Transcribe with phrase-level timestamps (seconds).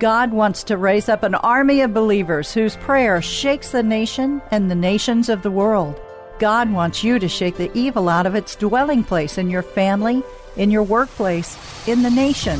[0.00, 4.70] God wants to raise up an army of believers whose prayer shakes the nation and
[4.70, 6.00] the nations of the world.
[6.38, 10.22] God wants you to shake the evil out of its dwelling place in your family,
[10.56, 11.54] in your workplace,
[11.86, 12.58] in the nation.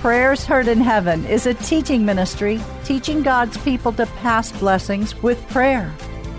[0.00, 5.48] Prayers Heard in Heaven is a teaching ministry teaching God's people to pass blessings with
[5.50, 5.94] prayer.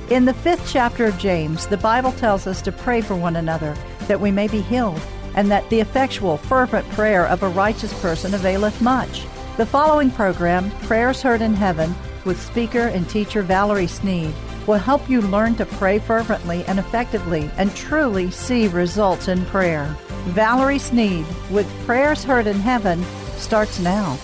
[0.09, 3.73] In the fifth chapter of James, the Bible tells us to pray for one another
[4.09, 4.99] that we may be healed,
[5.35, 9.25] and that the effectual, fervent prayer of a righteous person availeth much.
[9.57, 14.33] The following program, Prayers Heard in Heaven, with speaker and teacher Valerie Sneed,
[14.67, 19.95] will help you learn to pray fervently and effectively and truly see results in prayer.
[20.25, 23.01] Valerie Sneed with Prayers Heard in Heaven
[23.37, 24.17] starts now.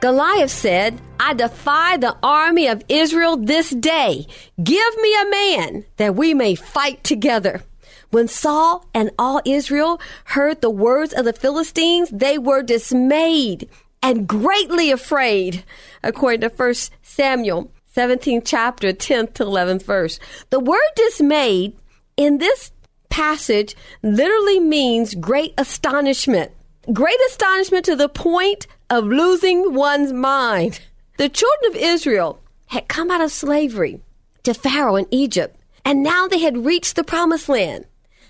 [0.00, 4.26] Goliath said, I defy the army of Israel this day.
[4.62, 7.62] Give me a man that we may fight together.
[8.10, 13.68] When Saul and all Israel heard the words of the Philistines, they were dismayed
[14.02, 15.64] and greatly afraid,
[16.02, 20.18] according to 1 Samuel 17th chapter, 10th to 11th verse.
[20.50, 21.76] The word dismayed
[22.16, 22.72] in this
[23.10, 26.52] passage literally means great astonishment.
[26.92, 30.80] Great astonishment to the point of losing one's mind.
[31.18, 34.00] The children of Israel had come out of slavery
[34.44, 37.84] to Pharaoh in Egypt, and now they had reached the promised land.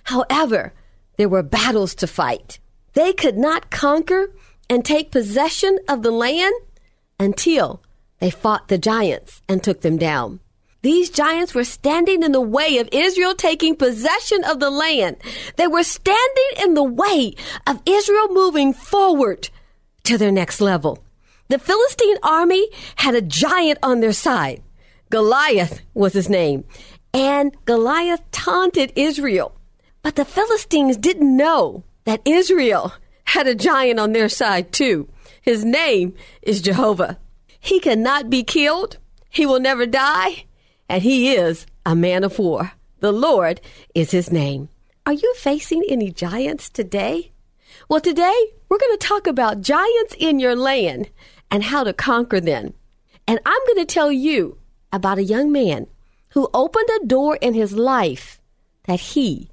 [0.08, 0.72] However,
[1.18, 2.60] there were battles to fight.
[2.94, 4.32] They could not conquer
[4.70, 6.54] and take possession of the land
[7.20, 7.82] until
[8.18, 10.40] they fought the giants and took them down.
[10.80, 15.18] These giants were standing in the way of Israel taking possession of the land.
[15.56, 17.34] They were standing in the way
[17.66, 19.50] of Israel moving forward
[20.04, 21.04] to their next level.
[21.48, 22.66] The Philistine army
[22.96, 24.62] had a giant on their side.
[25.10, 26.64] Goliath was his name.
[27.12, 29.57] And Goliath taunted Israel.
[30.02, 32.94] But the Philistines didn't know that Israel
[33.24, 35.08] had a giant on their side too.
[35.42, 37.18] His name is Jehovah.
[37.60, 38.98] He cannot be killed.
[39.30, 40.44] He will never die.
[40.88, 42.72] And he is a man of war.
[43.00, 43.60] The Lord
[43.94, 44.68] is his name.
[45.06, 47.32] Are you facing any giants today?
[47.88, 51.10] Well, today we're going to talk about giants in your land
[51.50, 52.74] and how to conquer them.
[53.26, 54.58] And I'm going to tell you
[54.92, 55.86] about a young man
[56.30, 58.40] who opened a door in his life
[58.84, 59.50] that he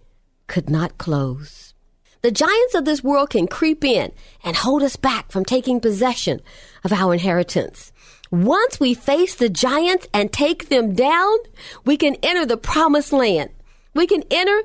[0.47, 1.73] could not close.
[2.22, 4.11] The giants of this world can creep in
[4.44, 6.41] and hold us back from taking possession
[6.83, 7.91] of our inheritance.
[8.31, 11.38] Once we face the giants and take them down,
[11.85, 13.51] we can enter the promised land.
[13.94, 14.63] We can enter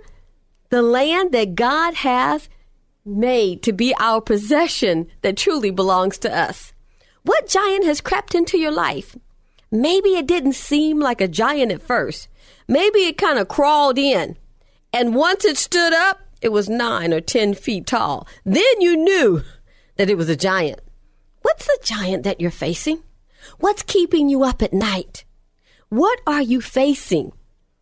[0.70, 2.48] the land that God has
[3.04, 6.72] made to be our possession that truly belongs to us.
[7.22, 9.16] What giant has crept into your life?
[9.70, 12.28] Maybe it didn't seem like a giant at first.
[12.66, 14.36] Maybe it kind of crawled in.
[14.92, 18.26] And once it stood up, it was nine or ten feet tall.
[18.44, 19.42] Then you knew
[19.96, 20.80] that it was a giant.
[21.42, 23.02] What's the giant that you're facing?
[23.58, 25.24] What's keeping you up at night?
[25.88, 27.32] What are you facing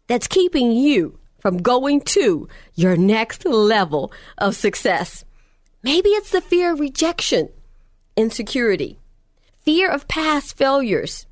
[0.07, 5.25] that's keeping you from going to your next level of success?
[5.83, 7.51] Maybe it's the fear of rejection,
[8.17, 8.99] insecurity,
[9.61, 11.27] fear of past failures.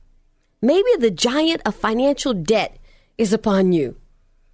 [0.63, 2.79] Maybe the giant of financial debt
[3.19, 3.97] is upon you,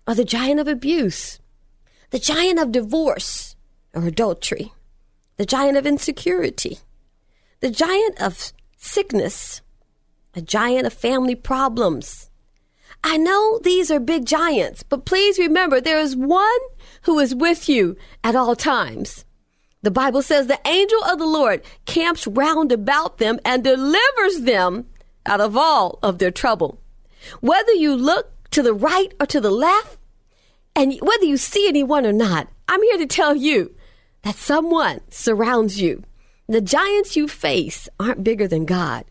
[0.06, 1.40] or the giant of abuse,
[2.10, 3.56] the giant of divorce
[3.94, 4.72] or adultery,
[5.36, 6.78] the giant of insecurity,
[7.60, 9.62] the giant of sickness,
[10.34, 12.30] a giant of family problems.
[13.04, 16.60] I know these are big giants, but please remember there is one
[17.02, 19.24] who is with you at all times.
[19.82, 24.86] The Bible says the angel of the Lord camps round about them and delivers them
[25.26, 26.80] out of all of their trouble.
[27.40, 29.98] Whether you look to the right or to the left,
[30.74, 33.74] and whether you see anyone or not, I'm here to tell you
[34.22, 36.02] that someone surrounds you.
[36.48, 39.04] The giants you face aren't bigger than God.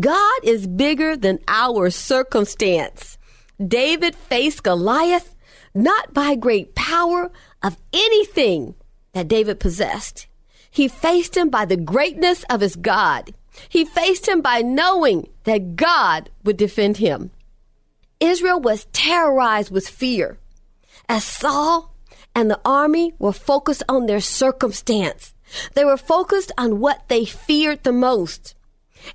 [0.00, 3.18] God is bigger than our circumstance.
[3.64, 5.36] David faced Goliath
[5.74, 7.30] not by great power
[7.62, 8.74] of anything
[9.12, 10.26] that David possessed.
[10.70, 13.34] He faced him by the greatness of his God.
[13.68, 17.30] He faced him by knowing that God would defend him.
[18.20, 20.38] Israel was terrorized with fear
[21.12, 21.94] as Saul
[22.34, 25.34] and the army were focused on their circumstance.
[25.74, 28.54] They were focused on what they feared the most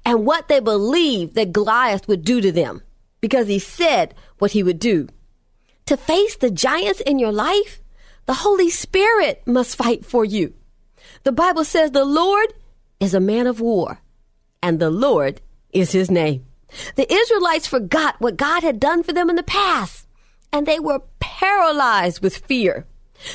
[0.06, 2.84] and what they believed that Goliath would do to them
[3.20, 5.08] because he said what he would do.
[5.88, 7.82] To face the giants in your life,
[8.28, 10.54] the Holy Spirit must fight for you.
[11.24, 12.54] The Bible says the Lord
[13.00, 14.02] is a man of war
[14.62, 15.42] and the Lord
[15.74, 16.46] is his name.
[16.94, 20.07] The Israelites forgot what God had done for them in the past
[20.52, 22.86] and they were paralyzed with fear.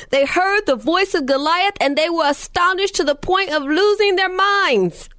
[0.09, 4.15] They heard the voice of Goliath and they were astonished to the point of losing
[4.15, 5.09] their minds.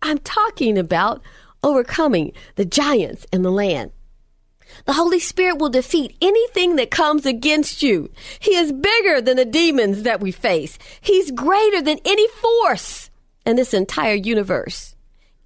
[0.00, 1.22] I'm talking about
[1.62, 3.92] overcoming the giants in the land.
[4.86, 8.10] The Holy Spirit will defeat anything that comes against you.
[8.40, 10.78] He is bigger than the demons that we face.
[11.00, 13.10] He's greater than any force
[13.44, 14.96] in this entire universe.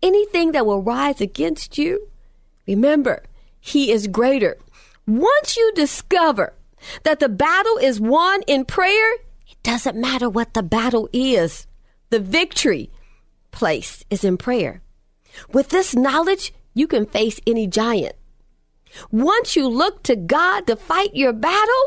[0.03, 2.08] Anything that will rise against you,
[2.67, 3.25] remember,
[3.61, 4.58] He is greater.
[5.06, 6.55] Once you discover
[7.05, 9.14] that the battle is won in prayer,
[9.49, 11.67] it doesn't matter what the battle is.
[12.11, 12.91] The victory
[13.53, 14.82] place is in prayer.
[15.53, 18.17] With this knowledge, you can face any giant.
[19.11, 21.85] Once you look to God to fight your battle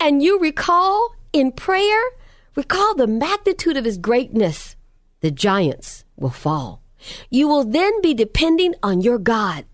[0.00, 2.02] and you recall in prayer,
[2.54, 4.76] recall the magnitude of his greatness,
[5.20, 6.82] the giants will fall.
[7.30, 9.64] You will then be depending on your God,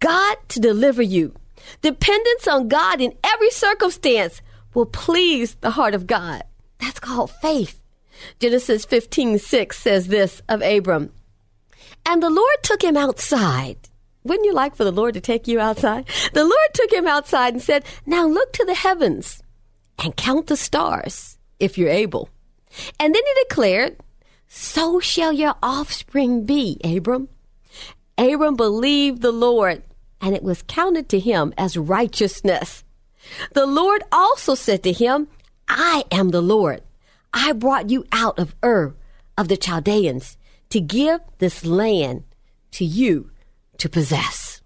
[0.00, 1.34] God to deliver you.
[1.82, 4.40] Dependence on God in every circumstance
[4.74, 6.42] will please the heart of God.
[6.78, 7.80] That's called faith.
[8.38, 11.12] Genesis 15 6 says this of Abram.
[12.06, 13.88] And the Lord took him outside.
[14.24, 16.08] Wouldn't you like for the Lord to take you outside?
[16.32, 19.42] The Lord took him outside and said, Now look to the heavens
[20.02, 22.30] and count the stars, if you're able.
[22.98, 23.98] And then he declared,
[24.48, 27.28] So shall your offspring be, Abram.
[28.16, 29.82] Abram believed the Lord,
[30.24, 32.82] and it was counted to him as righteousness.
[33.52, 35.28] The Lord also said to him,
[35.68, 36.80] I am the Lord.
[37.34, 38.94] I brought you out of Ur
[39.36, 40.38] of the Chaldeans
[40.70, 42.24] to give this land
[42.72, 43.30] to you
[43.78, 44.62] to possess.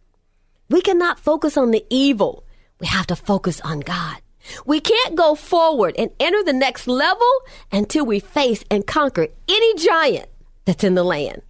[0.71, 2.45] We cannot focus on the evil.
[2.79, 4.19] We have to focus on God.
[4.65, 7.29] We can't go forward and enter the next level
[7.73, 10.29] until we face and conquer any giant
[10.67, 11.43] that's in the land.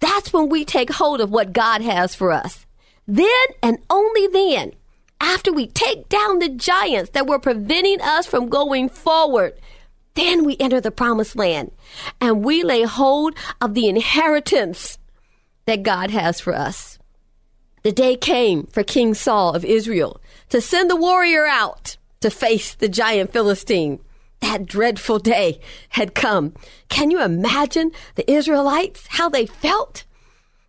[0.00, 2.66] That's when we take hold of what God has for us.
[3.10, 4.72] Then and only then,
[5.20, 9.54] after we take down the giants that were preventing us from going forward,
[10.14, 11.72] then we enter the promised land
[12.20, 14.96] and we lay hold of the inheritance
[15.66, 17.00] that God has for us.
[17.82, 20.20] The day came for King Saul of Israel
[20.50, 23.98] to send the warrior out to face the giant Philistine.
[24.38, 25.58] That dreadful day
[25.88, 26.54] had come.
[26.88, 30.04] Can you imagine the Israelites, how they felt?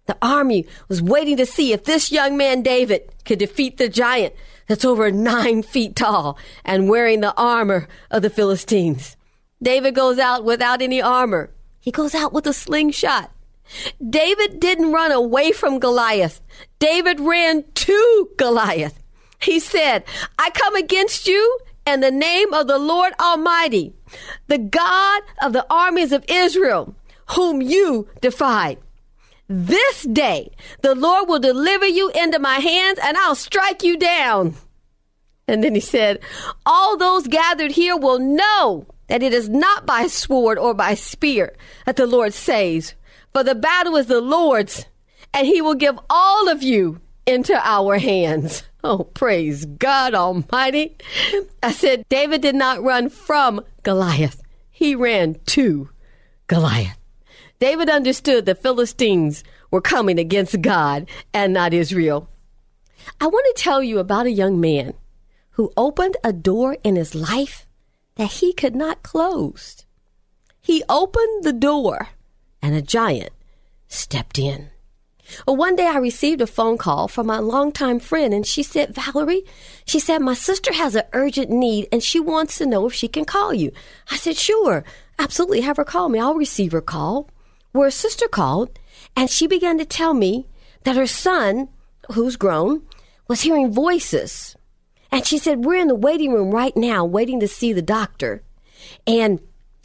[0.07, 4.33] The army was waiting to see if this young man David could defeat the giant
[4.67, 9.15] that's over nine feet tall and wearing the armor of the Philistines.
[9.61, 11.51] David goes out without any armor.
[11.79, 13.31] He goes out with a slingshot.
[14.09, 16.41] David didn't run away from Goliath.
[16.79, 19.01] David ran to Goliath.
[19.41, 20.03] He said,
[20.37, 23.93] I come against you in the name of the Lord Almighty,
[24.47, 26.95] the God of the armies of Israel,
[27.31, 28.77] whom you defied.
[29.53, 30.49] This day
[30.81, 34.55] the Lord will deliver you into my hands and I'll strike you down.
[35.45, 36.21] And then he said,
[36.65, 41.53] All those gathered here will know that it is not by sword or by spear
[41.85, 42.95] that the Lord saves,
[43.33, 44.85] for the battle is the Lord's,
[45.33, 48.63] and he will give all of you into our hands.
[48.85, 50.95] Oh, praise God Almighty.
[51.61, 55.89] I said, David did not run from Goliath, he ran to
[56.47, 57.00] Goliath.
[57.61, 62.27] David understood the Philistines were coming against God and not Israel.
[63.21, 64.95] I want to tell you about a young man
[65.51, 67.67] who opened a door in his life
[68.15, 69.85] that he could not close.
[70.59, 72.09] He opened the door
[72.63, 73.29] and a giant
[73.87, 74.71] stepped in.
[75.45, 78.95] Well, one day I received a phone call from my longtime friend, and she said,
[78.95, 79.43] Valerie,
[79.85, 83.07] she said, my sister has an urgent need and she wants to know if she
[83.07, 83.71] can call you.
[84.09, 84.83] I said, sure,
[85.19, 86.19] absolutely, have her call me.
[86.19, 87.29] I'll receive her call
[87.71, 88.77] where a sister called
[89.15, 90.47] and she began to tell me
[90.83, 91.69] that her son,
[92.11, 92.81] who's grown,
[93.27, 94.55] was hearing voices.
[95.11, 98.43] And she said, We're in the waiting room right now, waiting to see the doctor.
[99.05, 99.39] And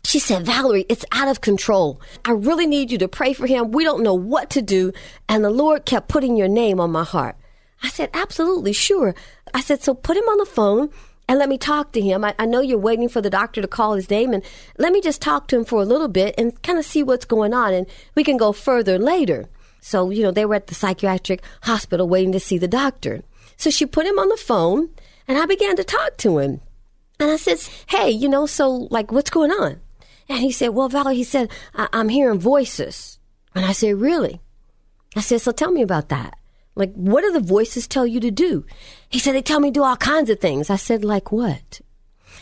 [0.04, 2.00] she said, Valerie, it's out of control.
[2.24, 3.72] I really need you to pray for him.
[3.72, 4.92] We don't know what to do.
[5.28, 7.36] And the Lord kept putting your name on my heart.
[7.82, 9.14] I said, Absolutely, sure.
[9.52, 10.90] I said, So put him on the phone
[11.28, 12.25] and let me talk to him.
[12.25, 14.45] I, I, know you're waiting for the doctor to call his name, and
[14.78, 17.25] let me just talk to him for a little bit and kind of see what's
[17.25, 19.49] going on, and we can go further later.
[19.87, 23.23] So, you know, they were at the psychiatric hospital waiting to see the doctor.
[23.56, 24.90] So she put him on the phone
[25.28, 26.61] and I began to talk to him.
[27.21, 29.80] And I said, Hey, you know, so like, what's going on?
[30.28, 33.21] And he said, Well, Valerie, he said, I- I'm hearing voices.
[33.54, 34.40] And I said, Really?
[35.14, 36.37] I said, So tell me about that.
[36.76, 38.64] Like, what do the voices tell you to do?
[39.09, 40.71] He said, They tell me to do all kinds of things.
[40.71, 41.80] I said, Like what?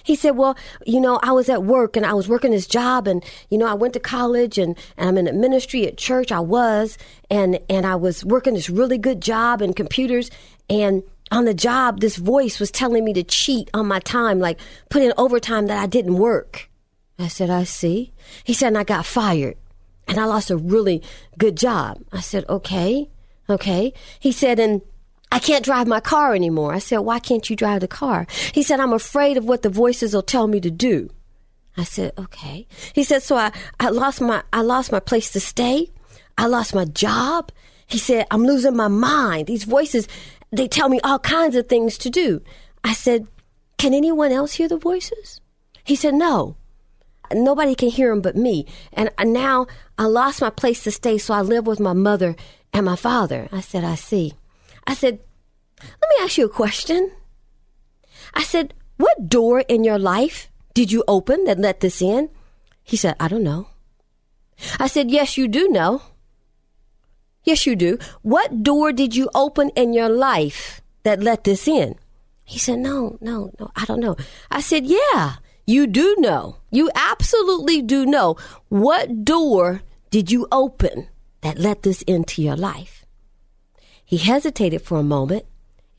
[0.02, 3.06] He said, Well, you know, I was at work and I was working this job
[3.06, 6.32] and, you know, I went to college and, and I'm in the ministry at church.
[6.32, 6.98] I was,
[7.30, 10.30] and, and I was working this really good job in computers.
[10.68, 14.58] And on the job, this voice was telling me to cheat on my time, like
[14.90, 16.68] put in overtime that I didn't work.
[17.18, 18.12] I said, I see.
[18.42, 19.56] He said, and I got fired
[20.08, 21.02] and I lost a really
[21.38, 22.02] good job.
[22.12, 23.08] I said, okay,
[23.48, 23.92] okay.
[24.20, 24.82] He said, and
[25.32, 26.72] I can't drive my car anymore.
[26.72, 28.26] I said, why can't you drive the car?
[28.52, 31.10] He said, I'm afraid of what the voices will tell me to do.
[31.76, 32.68] I said, okay.
[32.92, 35.90] He said, so I, I lost my, I lost my place to stay.
[36.38, 37.50] I lost my job.
[37.86, 39.48] He said, I'm losing my mind.
[39.48, 40.06] These voices,
[40.52, 42.40] they tell me all kinds of things to do.
[42.84, 43.26] I said,
[43.76, 45.40] can anyone else hear the voices?
[45.82, 46.56] He said, no.
[47.32, 48.66] Nobody can hear them but me.
[48.92, 49.66] And now
[49.98, 52.36] I lost my place to stay, so I live with my mother
[52.74, 53.48] and my father.
[53.52, 54.34] I said, I see.
[54.86, 55.20] I said,
[55.80, 57.10] let me ask you a question.
[58.34, 62.28] I said, what door in your life did you open that let this in?
[62.82, 63.68] He said, I don't know.
[64.78, 66.02] I said, yes, you do know.
[67.44, 67.98] Yes, you do.
[68.22, 71.96] What door did you open in your life that let this in?
[72.44, 74.16] He said, no, no, no, I don't know.
[74.50, 76.56] I said, yeah, you do know.
[76.70, 78.36] You absolutely do know.
[78.68, 81.08] What door did you open
[81.44, 83.06] that let this into your life?
[84.04, 85.46] He hesitated for a moment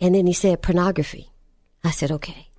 [0.01, 1.29] and then he said, pornography.
[1.83, 2.49] I said, okay.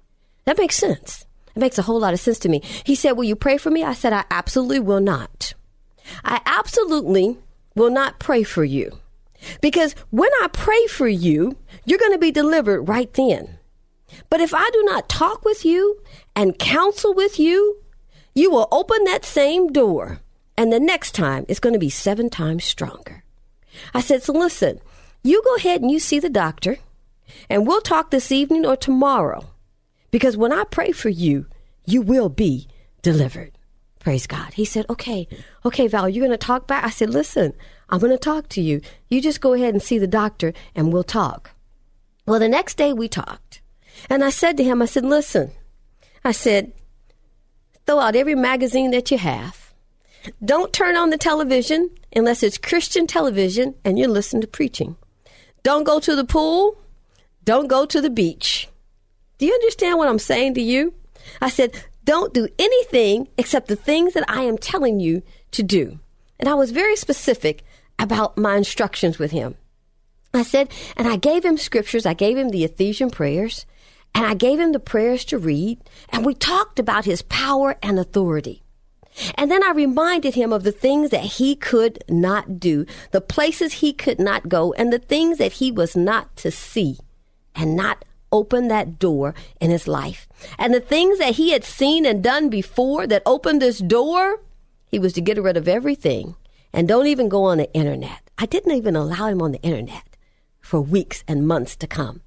[0.46, 1.26] That makes sense.
[1.54, 2.62] It makes a whole lot of sense to me.
[2.84, 3.82] He said, Will you pray for me?
[3.82, 5.54] I said, I absolutely will not.
[6.24, 7.38] I absolutely
[7.74, 8.98] will not pray for you.
[9.60, 13.58] Because when I pray for you, you're going to be delivered right then.
[14.30, 16.00] But if I do not talk with you
[16.34, 17.78] and counsel with you,
[18.34, 20.20] you will open that same door.
[20.56, 23.24] And the next time it's going to be seven times stronger.
[23.92, 24.80] I said, So listen,
[25.22, 26.78] you go ahead and you see the doctor,
[27.50, 29.50] and we'll talk this evening or tomorrow.
[30.10, 31.46] Because when I pray for you,
[31.84, 32.68] you will be
[33.02, 33.52] delivered.
[34.00, 34.54] Praise God.
[34.54, 35.28] He said, Okay,
[35.64, 36.84] okay, Val, you're going to talk back?
[36.84, 37.52] I said, Listen,
[37.90, 38.80] I'm going to talk to you.
[39.08, 41.50] You just go ahead and see the doctor and we'll talk.
[42.24, 43.60] Well, the next day we talked.
[44.08, 45.50] And I said to him, I said, Listen,
[46.24, 46.72] I said,
[47.86, 49.65] throw out every magazine that you have.
[50.44, 54.96] Don't turn on the television unless it's Christian television and you listen to preaching.
[55.62, 56.78] Don't go to the pool.
[57.44, 58.68] Don't go to the beach.
[59.38, 60.94] Do you understand what I'm saying to you?
[61.40, 65.98] I said, don't do anything except the things that I am telling you to do.
[66.38, 67.64] And I was very specific
[67.98, 69.56] about my instructions with him.
[70.32, 72.06] I said, and I gave him scriptures.
[72.06, 73.66] I gave him the Ephesian prayers
[74.14, 75.78] and I gave him the prayers to read.
[76.10, 78.62] And we talked about his power and authority.
[79.34, 83.74] And then I reminded him of the things that he could not do, the places
[83.74, 86.98] he could not go, and the things that he was not to see
[87.54, 90.28] and not open that door in his life.
[90.58, 94.40] And the things that he had seen and done before that opened this door,
[94.86, 96.36] he was to get rid of everything
[96.72, 98.30] and don't even go on the internet.
[98.38, 100.16] I didn't even allow him on the internet
[100.60, 102.20] for weeks and months to come.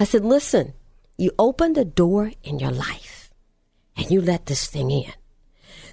[0.00, 0.72] I said, listen,
[1.16, 3.30] you opened a door in your life
[3.96, 5.12] and you let this thing in.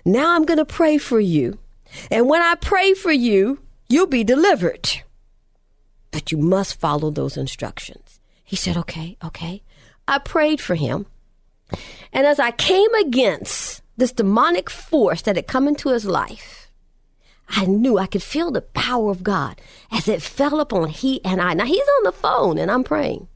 [0.06, 1.60] Now I'm going to pray for you.
[2.10, 5.02] And when I pray for you, you'll be delivered.
[6.12, 8.20] But you must follow those instructions.
[8.44, 9.64] He said, okay, okay.
[10.08, 11.06] I prayed for him.
[12.12, 16.70] And as I came against this demonic force that had come into his life,
[17.48, 19.60] I knew I could feel the power of God
[19.92, 21.54] as it fell upon he and I.
[21.54, 23.28] Now he's on the phone and I'm praying.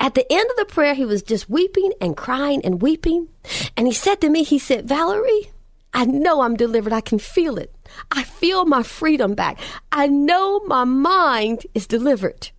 [0.00, 3.28] At the end of the prayer, he was just weeping and crying and weeping.
[3.76, 5.50] And he said to me, he said, Valerie,
[5.94, 6.92] I know I'm delivered.
[6.92, 7.74] I can feel it.
[8.10, 9.58] I feel my freedom back.
[9.90, 12.50] I know my mind is delivered.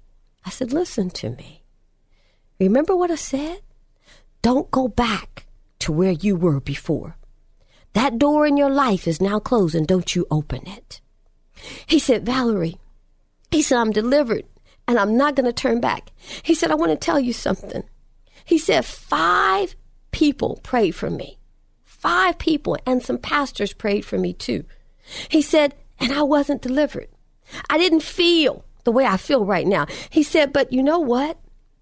[0.46, 1.64] I said, listen to me.
[2.60, 3.62] Remember what I said?
[4.42, 5.46] Don't go back
[5.80, 7.18] to where you were before.
[7.94, 11.02] That door in your life is now closed and don't you open it.
[11.86, 12.78] He said, Valerie,
[13.52, 14.46] he said, I'm delivered
[14.88, 16.12] and I'm not going to turn back.
[16.44, 17.84] He said, I want to tell you something.
[18.46, 19.76] He said, five
[20.12, 21.39] people prayed for me.
[22.00, 24.64] Five people and some pastors prayed for me too.
[25.30, 27.10] He said, and I wasn't delivered.
[27.70, 29.86] I didn't feel the way I feel right now.
[30.10, 31.38] He said, but you know what?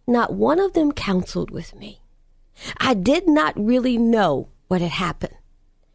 [0.07, 2.01] Not one of them counseled with me.
[2.77, 5.35] I did not really know what had happened.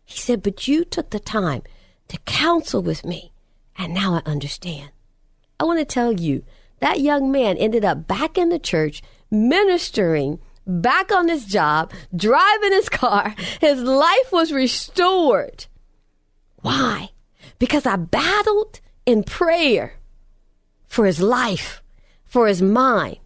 [0.04, 1.62] He said, but you took the time
[2.08, 3.32] to counsel with me,
[3.76, 4.90] and now I understand.
[5.58, 6.44] I want to tell you
[6.78, 12.73] that young man ended up back in the church ministering, back on his job, driving
[12.73, 13.35] his car.
[13.61, 15.66] His life was restored.
[16.57, 17.11] Why?
[17.59, 19.95] Because I battled in prayer
[20.87, 21.83] for his life,
[22.25, 23.19] for his mind.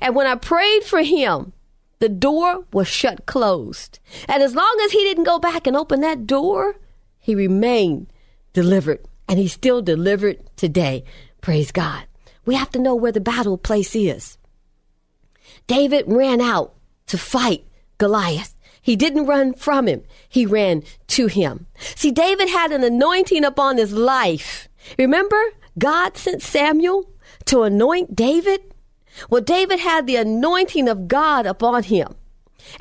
[0.00, 1.52] And when I prayed for him,
[1.98, 3.98] the door was shut closed.
[4.28, 6.76] And as long as he didn't go back and open that door,
[7.18, 8.08] he remained
[8.52, 9.00] delivered.
[9.28, 11.04] And he's still delivered today.
[11.40, 12.04] Praise God.
[12.44, 14.36] We have to know where the battle place is.
[15.66, 16.74] David ran out
[17.06, 17.64] to fight
[17.98, 18.54] Goliath.
[18.80, 20.02] He didn't run from him.
[20.28, 21.66] He ran to him.
[21.78, 24.68] See, David had an anointing upon his life.
[24.98, 25.40] Remember,
[25.78, 27.08] God sent Samuel
[27.46, 28.74] to anoint David?
[29.30, 32.14] Well, David had the anointing of God upon him.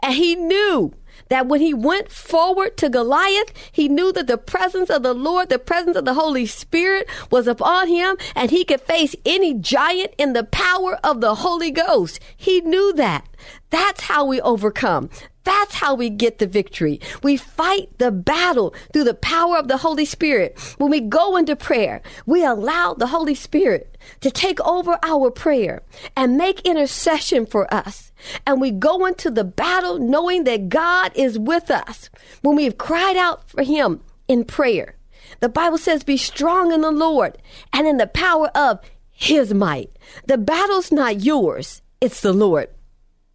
[0.01, 0.93] And he knew
[1.29, 5.49] that when he went forward to Goliath, he knew that the presence of the Lord,
[5.49, 10.13] the presence of the Holy Spirit was upon him and he could face any giant
[10.17, 12.19] in the power of the Holy Ghost.
[12.35, 13.25] He knew that.
[13.69, 15.09] That's how we overcome.
[15.43, 16.99] That's how we get the victory.
[17.23, 20.59] We fight the battle through the power of the Holy Spirit.
[20.77, 23.90] When we go into prayer, we allow the Holy Spirit
[24.21, 25.81] to take over our prayer
[26.15, 28.11] and make intercession for us.
[28.45, 32.09] And we go into the battle knowing that God is with us
[32.41, 34.95] when we've cried out for Him in prayer.
[35.39, 37.37] The Bible says, be strong in the Lord
[37.73, 38.79] and in the power of
[39.11, 39.89] His might.
[40.27, 41.81] The battle's not yours.
[41.99, 42.69] It's the Lord.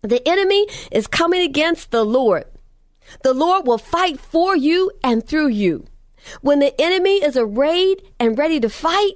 [0.02, 2.44] The enemy is coming against the Lord.
[3.22, 5.86] The Lord will fight for you and through you.
[6.40, 9.14] When the enemy is arrayed and ready to fight,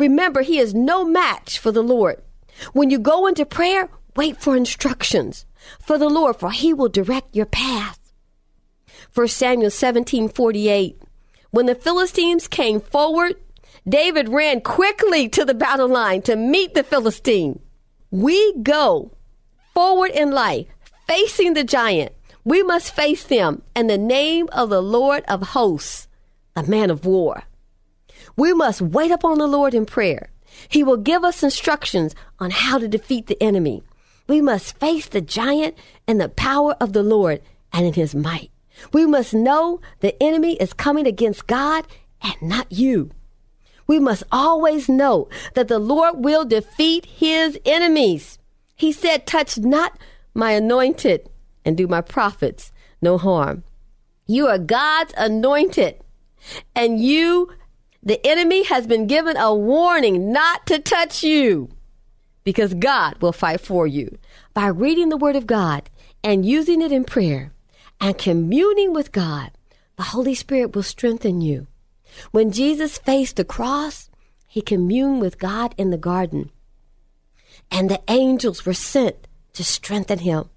[0.00, 2.22] remember he is no match for the Lord.
[2.72, 5.46] When you go into prayer, wait for instructions
[5.78, 7.98] for the Lord, for he will direct your path.
[9.14, 11.02] 1 Samuel 17 48.
[11.50, 13.34] When the Philistines came forward,
[13.88, 17.60] David ran quickly to the battle line to meet the Philistine.
[18.10, 19.12] We go
[19.74, 20.66] forward in life,
[21.06, 22.12] facing the giant,
[22.44, 26.08] we must face them in the name of the Lord of hosts,
[26.54, 27.42] the man of war.
[28.36, 30.30] We must wait upon the Lord in prayer.
[30.68, 33.82] He will give us instructions on how to defeat the enemy.
[34.26, 38.50] We must face the giant in the power of the Lord and in his might.
[38.92, 41.86] We must know the enemy is coming against God
[42.22, 43.10] and not you.
[43.86, 48.38] We must always know that the Lord will defeat his enemies.
[48.76, 49.98] He said, Touch not
[50.32, 51.28] my anointed
[51.64, 53.64] and do my prophets no harm.
[54.26, 55.96] You are God's anointed,
[56.74, 57.50] and you,
[58.02, 61.68] the enemy, has been given a warning not to touch you
[62.44, 64.18] because God will fight for you.
[64.54, 65.90] By reading the Word of God
[66.24, 67.52] and using it in prayer
[68.00, 69.50] and communing with God,
[69.96, 71.66] the Holy Spirit will strengthen you.
[72.30, 74.08] When Jesus faced the cross,
[74.46, 76.50] he communed with God in the garden
[77.70, 80.48] and the angels were sent to strengthen him.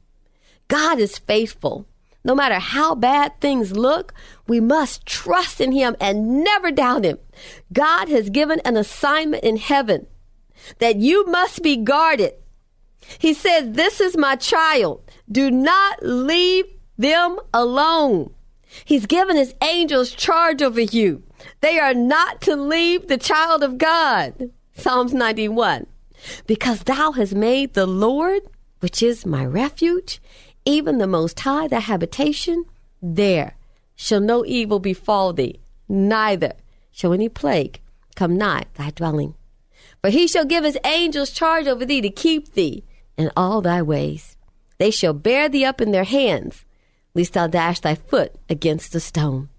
[0.68, 1.88] God is faithful.
[2.24, 4.14] No matter how bad things look,
[4.48, 7.18] we must trust in him and never doubt him.
[7.72, 10.08] God has given an assignment in heaven
[10.80, 12.34] that you must be guarded.
[13.20, 15.02] He says, This is my child.
[15.30, 16.66] Do not leave
[16.98, 18.34] them alone.
[18.86, 21.24] He's given his angels charge over you.
[21.62, 24.52] They are not to leave the child of God.
[24.76, 25.86] Psalms 91
[26.48, 28.44] because thou hast made the Lord,
[28.80, 30.22] which is my refuge,
[30.66, 32.66] even the Most High, thy habitation,
[33.02, 33.56] there
[33.96, 36.54] shall no evil befall thee, neither
[36.92, 37.82] shall any plague
[38.16, 39.36] come nigh thy dwelling.
[40.02, 42.84] For he shall give his angels charge over thee to keep thee
[43.18, 44.38] in all thy ways.
[44.78, 46.66] They shall bear thee up in their hands,
[47.14, 49.50] lest thou dash thy foot against a stone.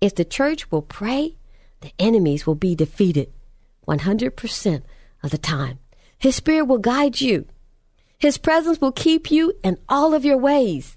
[0.00, 1.36] If the church will pray,
[1.80, 3.32] the enemies will be defeated
[3.88, 4.82] 100%
[5.22, 5.78] of the time.
[6.18, 7.46] His Spirit will guide you.
[8.22, 10.96] His presence will keep you in all of your ways.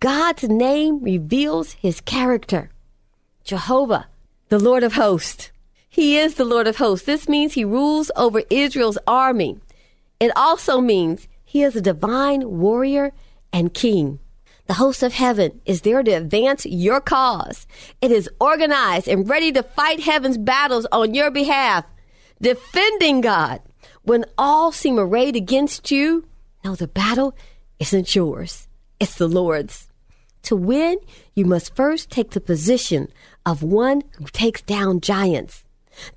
[0.00, 2.70] God's name reveals his character.
[3.44, 4.06] Jehovah,
[4.48, 5.52] the Lord of hosts.
[5.90, 7.04] He is the Lord of hosts.
[7.04, 9.58] This means he rules over Israel's army.
[10.20, 13.12] It also means he is a divine warrior
[13.52, 14.18] and king.
[14.68, 17.66] The host of heaven is there to advance your cause.
[18.00, 21.84] It is organized and ready to fight heaven's battles on your behalf,
[22.40, 23.60] defending God
[24.02, 26.26] when all seem arrayed against you,
[26.64, 27.34] know the battle
[27.78, 28.68] isn't yours,
[29.00, 29.88] it's the Lord's.
[30.44, 30.98] To win,
[31.34, 33.08] you must first take the position
[33.46, 35.64] of one who takes down giants.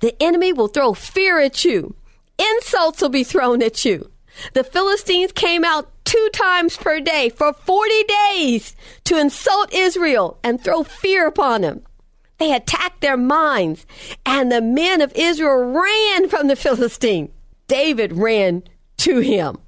[0.00, 1.94] The enemy will throw fear at you.
[2.38, 4.10] Insults will be thrown at you.
[4.52, 10.60] The Philistines came out two times per day for 40 days to insult Israel and
[10.60, 11.82] throw fear upon them.
[12.38, 13.86] They attacked their minds,
[14.26, 17.32] and the men of Israel ran from the Philistine.
[17.68, 18.62] David ran
[18.98, 19.58] to him.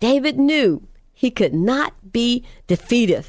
[0.00, 3.26] David knew he could not be defeated.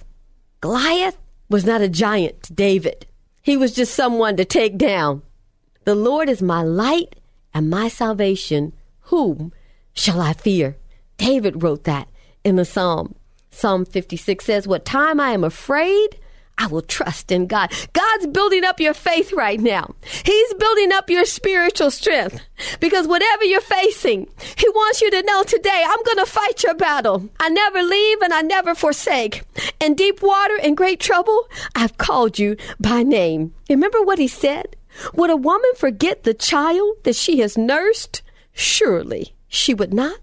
[0.61, 1.17] Goliath
[1.49, 3.05] was not a giant to David.
[3.41, 5.21] He was just someone to take down.
[5.85, 7.15] The Lord is my light
[7.53, 8.73] and my salvation.
[9.03, 9.53] Whom
[9.93, 10.75] shall I fear?
[11.17, 12.09] David wrote that
[12.43, 13.15] in the Psalm.
[13.51, 16.19] Psalm 56 says, What time I am afraid,
[16.57, 17.71] I will trust in God.
[17.93, 19.93] God's building up your faith right now.
[20.23, 22.41] He's building up your spiritual strength
[22.79, 26.73] because whatever you're facing, He wants you to know today, I'm going to fight your
[26.73, 27.29] battle.
[27.39, 29.43] I never leave and I never forsake.
[29.79, 33.53] In deep water, in great trouble, I've called you by name.
[33.69, 34.75] Remember what He said?
[35.13, 38.23] Would a woman forget the child that she has nursed?
[38.51, 40.19] Surely she would not.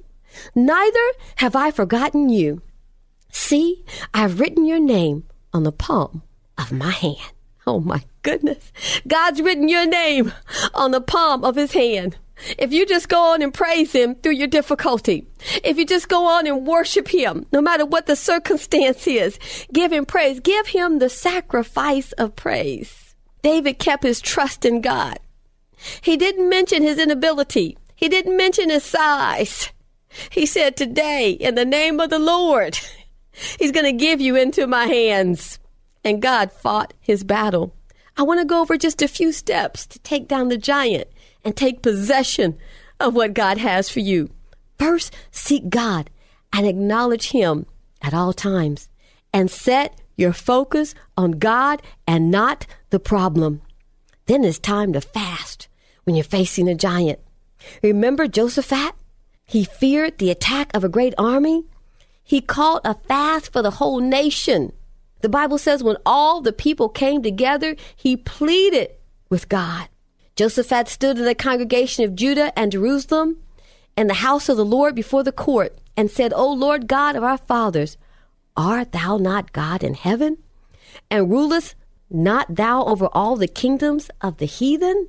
[0.55, 2.61] Neither have I forgotten you.
[3.31, 6.23] See, I've written your name on the palm
[6.59, 7.33] of my hand.
[7.67, 8.73] Oh my goodness.
[9.07, 10.33] God's written your name
[10.75, 12.19] on the palm of his hand.
[12.59, 15.27] If you just go on and praise him through your difficulty,
[15.63, 19.39] if you just go on and worship him, no matter what the circumstance is,
[19.73, 20.41] give him praise.
[20.41, 23.15] Give him the sacrifice of praise.
[23.43, 25.21] David kept his trust in God.
[26.01, 27.79] He didn't mention his inability.
[27.95, 29.71] He didn't mention his size.
[30.31, 32.79] He said, Today, in the name of the Lord,
[33.59, 35.59] He's going to give you into my hands.
[36.05, 37.75] And God fought his battle.
[38.17, 41.09] I want to go over just a few steps to take down the giant
[41.45, 42.57] and take possession
[43.01, 44.31] of what God has for you.
[44.79, 46.11] First, seek God
[46.53, 47.67] and acknowledge Him
[48.01, 48.89] at all times
[49.33, 53.63] and set your focus on God and not the problem.
[54.27, 55.69] Then it's time to fast
[56.05, 57.19] when you're facing a giant.
[57.83, 58.93] Remember Josaphat?
[59.45, 61.65] He feared the attack of a great army
[62.25, 64.73] he called a fast for the whole nation.
[65.21, 68.91] The Bible says when all the people came together, he pleaded
[69.29, 69.89] with God.
[70.37, 73.37] Josaphat stood in the congregation of Judah and Jerusalem
[73.97, 77.23] in the house of the Lord before the court and said, O Lord God of
[77.23, 77.97] our fathers,
[78.57, 80.39] art thou not God in heaven?
[81.11, 81.75] And rulest
[82.11, 85.09] not thou over all the kingdoms of the heathen?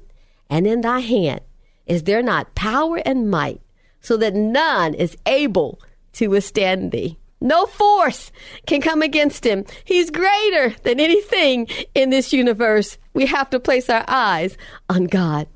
[0.49, 1.41] And in thy hand
[1.86, 3.62] is there not power and might,
[4.01, 5.80] so that none is able
[6.15, 7.17] to withstand thee.
[7.41, 8.32] No force
[8.65, 9.65] can come against him.
[9.84, 12.97] He's greater than anything in this universe.
[13.13, 14.58] We have to place our eyes
[14.89, 15.47] on God.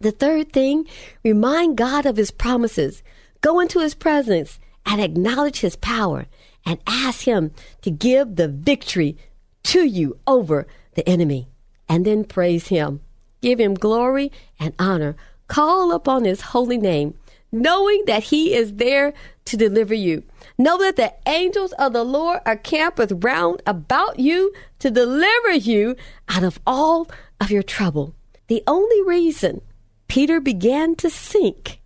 [0.00, 0.86] The third thing,
[1.24, 3.02] remind God of his promises.
[3.40, 6.26] Go into his presence and acknowledge his power
[6.64, 7.50] and ask him
[7.82, 9.16] to give the victory
[9.64, 11.48] to you over the enemy.
[11.88, 13.00] And then praise him.
[13.40, 15.16] Give him glory and honor.
[15.48, 17.14] Call upon his holy name
[17.50, 19.12] knowing that He is there
[19.46, 20.22] to deliver you.
[20.58, 25.96] Know that the angels of the Lord are camped round about you to deliver you
[26.28, 27.08] out of all
[27.40, 28.14] of your trouble.
[28.48, 29.60] The only reason
[30.08, 31.80] Peter began to sink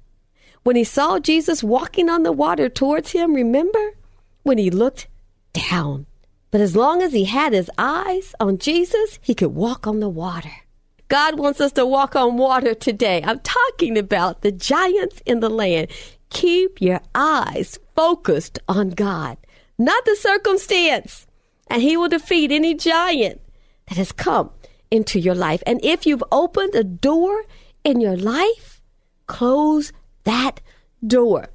[0.62, 3.94] when he saw Jesus walking on the water towards him, remember?
[4.44, 5.08] When he looked
[5.52, 6.06] down.
[6.50, 10.08] But as long as he had his eyes on Jesus, he could walk on the
[10.08, 10.52] water.
[11.12, 13.20] God wants us to walk on water today.
[13.22, 15.88] I'm talking about the giants in the land.
[16.30, 19.36] Keep your eyes focused on God,
[19.76, 21.26] not the circumstance,
[21.66, 23.42] and He will defeat any giant
[23.88, 24.52] that has come
[24.90, 25.62] into your life.
[25.66, 27.44] And if you've opened a door
[27.84, 28.80] in your life,
[29.26, 29.92] close
[30.24, 30.62] that
[31.06, 31.48] door.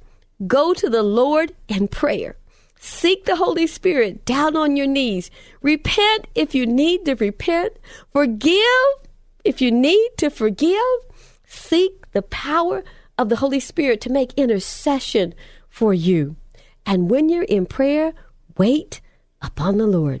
[0.46, 2.36] Go to the Lord in prayer.
[2.78, 5.32] Seek the Holy Spirit down on your knees.
[5.62, 7.72] Repent if you need to repent.
[8.12, 9.07] Forgive
[9.48, 10.98] if you need to forgive,
[11.46, 12.84] seek the power
[13.16, 15.32] of the Holy Spirit to make intercession
[15.70, 16.36] for you.
[16.84, 18.12] And when you're in prayer,
[18.58, 19.00] wait
[19.40, 20.20] upon the Lord.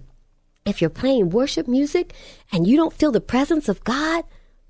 [0.64, 2.14] If you're playing worship music
[2.50, 4.24] and you don't feel the presence of God,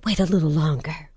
[0.05, 1.09] wait a little longer.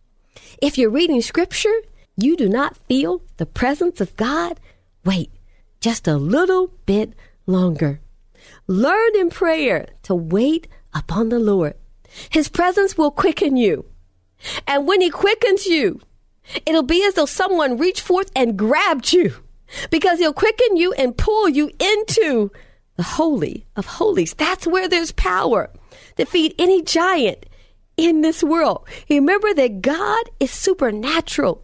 [0.62, 1.82] If you're reading scripture,
[2.16, 4.60] you do not feel the presence of God,
[5.04, 5.32] wait
[5.80, 7.14] just a little bit
[7.48, 8.02] longer.
[8.68, 11.74] Learn in prayer to wait upon the Lord.
[12.30, 13.86] His presence will quicken you.
[14.68, 16.02] And when he quickens you,
[16.66, 19.34] it'll be as though someone reached forth and grabbed you
[19.90, 22.52] because he'll quicken you and pull you into
[22.98, 24.34] the holy of holies.
[24.34, 25.70] That's where there's power
[26.18, 27.46] to feed any giant
[27.98, 28.88] in this world.
[29.10, 31.64] Remember that God is supernatural.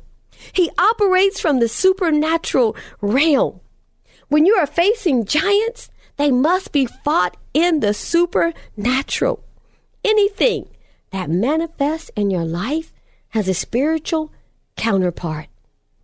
[0.53, 3.59] He operates from the supernatural realm.
[4.29, 9.43] When you are facing giants, they must be fought in the supernatural
[10.07, 10.69] anything
[11.11, 12.93] that manifests in your life
[13.29, 14.31] has a spiritual
[14.75, 15.47] counterpart.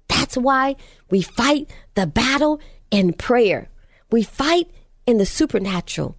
[0.08, 0.76] That's why
[1.10, 2.60] we fight the battle
[2.92, 3.70] in prayer.
[4.12, 4.70] We fight
[5.06, 6.18] in the supernatural